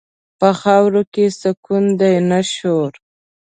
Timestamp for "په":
0.39-0.49